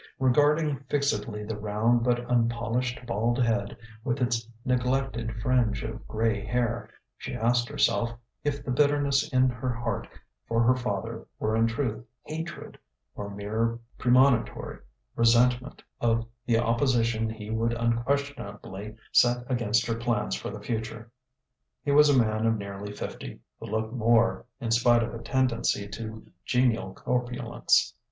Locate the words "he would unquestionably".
17.29-18.95